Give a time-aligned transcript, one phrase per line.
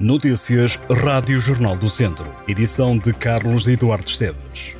[0.00, 2.34] Notícias Rádio Jornal do Centro.
[2.48, 4.74] Edição de Carlos Eduardo Esteves.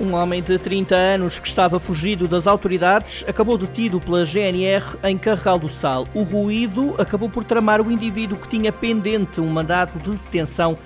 [0.00, 5.16] Um homem de 30 anos que estava fugido das autoridades acabou detido pela GNR em
[5.16, 6.08] Carregal do Sal.
[6.12, 10.76] O ruído acabou por tramar o indivíduo que tinha pendente um mandato de detenção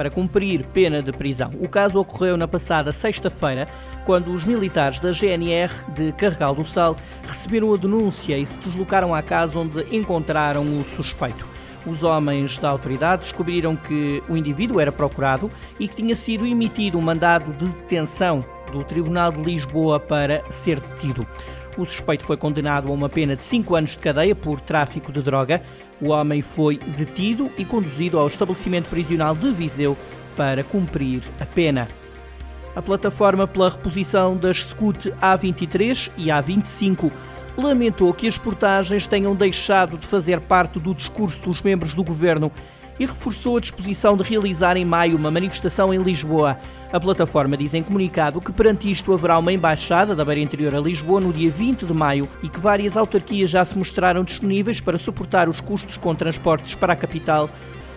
[0.00, 1.52] para cumprir pena de prisão.
[1.60, 3.66] O caso ocorreu na passada sexta-feira,
[4.06, 9.14] quando os militares da GNR de Carregal do Sal receberam a denúncia e se deslocaram
[9.14, 11.46] à casa onde encontraram o suspeito.
[11.86, 16.96] Os homens da autoridade descobriram que o indivíduo era procurado e que tinha sido emitido
[16.96, 18.40] um mandado de detenção
[18.72, 21.26] do Tribunal de Lisboa para ser detido.
[21.80, 25.22] O suspeito foi condenado a uma pena de 5 anos de cadeia por tráfico de
[25.22, 25.62] droga.
[25.98, 29.96] O homem foi detido e conduzido ao estabelecimento prisional de Viseu
[30.36, 31.88] para cumprir a pena.
[32.76, 37.10] A plataforma pela reposição das Scoot A23 e A25
[37.56, 42.52] lamentou que as portagens tenham deixado de fazer parte do discurso dos membros do governo
[43.00, 46.58] e reforçou a disposição de realizar em maio uma manifestação em Lisboa.
[46.92, 50.80] A plataforma diz em comunicado que perante isto haverá uma embaixada da Beira Interior a
[50.80, 54.98] Lisboa no dia 20 de maio e que várias autarquias já se mostraram disponíveis para
[54.98, 57.48] suportar os custos com transportes para a capital.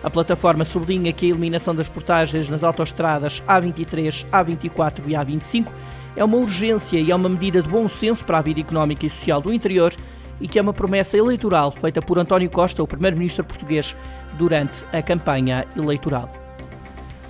[0.02, 5.68] A plataforma sublinha que a eliminação das portagens nas autoestradas A23, A24 e A25
[6.16, 9.10] é uma urgência e é uma medida de bom senso para a vida económica e
[9.10, 9.92] social do interior
[10.40, 13.96] e que é uma promessa eleitoral feita por António Costa, o primeiro-ministro português,
[14.36, 16.30] durante a campanha eleitoral.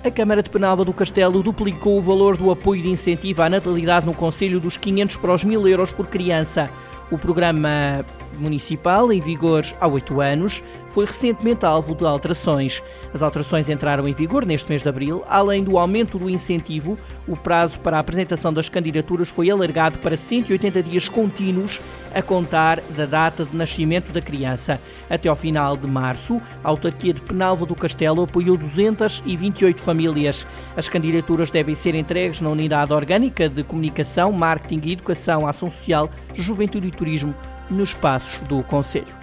[0.03, 4.05] A Câmara de Penalva do Castelo duplicou o valor do apoio de incentivo à natalidade
[4.05, 6.69] no Conselho dos 500 para os 1000 euros por criança.
[7.09, 8.05] O programa
[8.37, 10.63] municipal, em vigor há oito anos,
[10.95, 12.81] foi recentemente alvo de alterações.
[13.13, 15.23] As alterações entraram em vigor neste mês de abril.
[15.27, 16.97] Além do aumento do incentivo,
[17.27, 21.81] o prazo para a apresentação das candidaturas foi alargado para 180 dias contínuos
[22.13, 24.79] a contar da data de nascimento da criança.
[25.09, 30.47] Até ao final de março, a autarquia de Penalva do Castelo apoiou 228 famílias.
[30.77, 36.09] As candidaturas devem ser entregues na Unidade Orgânica de Comunicação, Marketing e Educação, Ação Social,
[36.33, 37.35] Juventude e Turismo
[37.69, 39.15] nos passos do Conselho.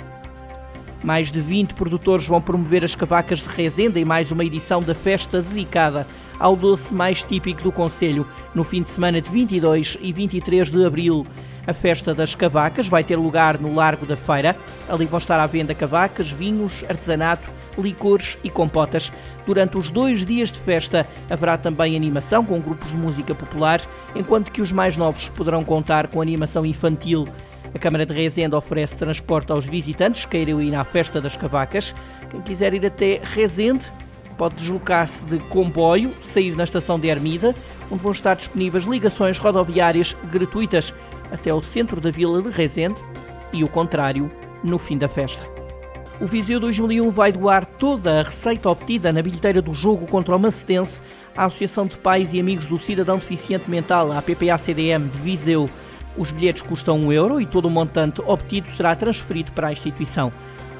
[1.02, 4.94] Mais de 20 produtores vão promover as cavacas de Rezenda em mais uma edição da
[4.94, 6.06] festa dedicada
[6.38, 10.84] ao doce mais típico do Conselho, no fim de semana de 22 e 23 de
[10.84, 11.26] abril.
[11.66, 14.56] A festa das cavacas vai ter lugar no Largo da Feira.
[14.88, 17.48] Ali vão estar à venda cavacas, vinhos, artesanato,
[17.78, 19.12] licores e compotas.
[19.46, 23.80] Durante os dois dias de festa haverá também animação com grupos de música popular,
[24.14, 27.28] enquanto que os mais novos poderão contar com animação infantil.
[27.74, 31.94] A Câmara de Rezende oferece transporte aos visitantes que queiram ir à Festa das Cavacas.
[32.30, 33.90] Quem quiser ir até Rezende
[34.36, 37.54] pode deslocar-se de comboio, sair na estação de Ermida,
[37.90, 40.92] onde vão estar disponíveis ligações rodoviárias gratuitas
[41.30, 43.00] até o centro da vila de Rezende
[43.52, 44.30] e o contrário
[44.62, 45.50] no fim da festa.
[46.20, 50.38] O Viseu 2001 vai doar toda a receita obtida na bilheteira do jogo contra o
[50.38, 51.00] Macedense
[51.36, 55.68] à Associação de Pais e Amigos do Cidadão Deficiente Mental, a PPA-CDM de Viseu.
[56.16, 60.30] Os bilhetes custam um euro e todo o montante obtido será transferido para a instituição.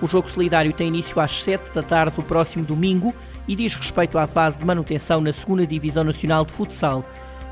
[0.03, 3.15] O jogo solidário tem início às 7 da tarde do próximo domingo
[3.47, 7.04] e diz respeito à fase de manutenção na 2 Divisão Nacional de Futsal.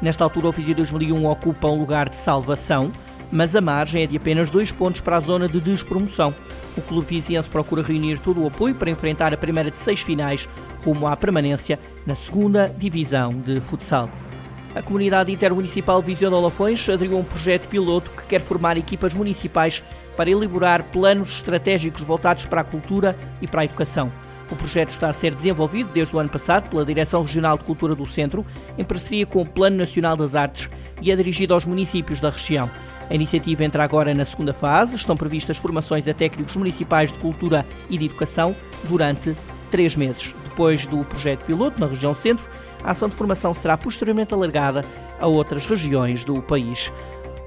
[0.03, 2.91] Nesta altura, o Viseu 2001 ocupa um lugar de salvação,
[3.31, 6.35] mas a margem é de apenas dois pontos para a zona de despromoção.
[6.77, 10.49] O clube viziense procura reunir todo o apoio para enfrentar a primeira de seis finais
[10.85, 14.11] rumo à permanência na 2 Divisão de Futsal.
[14.75, 19.15] A comunidade intermunicipal Visão de Olafões aderiu a um projeto piloto que quer formar equipas
[19.15, 19.83] municipais
[20.17, 24.13] para elaborar planos estratégicos voltados para a cultura e para a educação.
[24.49, 27.97] O projeto está a ser desenvolvido desde o ano passado pela Direção Regional de Cultura
[27.97, 28.47] do Centro,
[28.79, 30.71] em parceria com o Plano Nacional das Artes,
[31.03, 32.71] e é dirigido aos municípios da região.
[33.09, 34.95] A iniciativa entra agora na segunda fase.
[34.95, 38.55] Estão previstas formações a técnicos municipais de cultura e de educação
[38.85, 39.37] durante
[39.69, 40.33] três meses.
[40.49, 42.49] Depois do projeto piloto na região centro,
[42.83, 44.85] a ação de formação será posteriormente alargada
[45.19, 46.93] a outras regiões do país.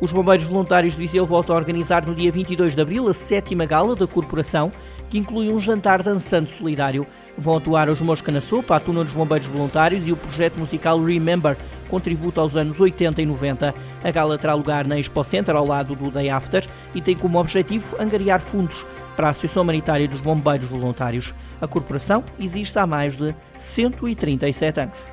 [0.03, 3.66] Os Bombeiros Voluntários de Viseu voltam a organizar no dia 22 de abril a sétima
[3.66, 4.69] gala da corporação,
[5.09, 7.08] que inclui um jantar dançante solidário.
[7.37, 11.02] Vão atuar os Mosca na Sopa, a Tuna dos Bombeiros Voluntários e o projeto musical
[11.02, 11.55] Remember,
[11.90, 13.73] contributo aos anos 80 e 90.
[14.03, 17.40] A gala terá lugar na Expo Center, ao lado do Day After, e tem como
[17.40, 18.85] objetivo angariar fundos
[19.16, 21.34] para a Associação Humanitária dos Bombeiros Voluntários.
[21.61, 25.12] A corporação existe há mais de 137 anos.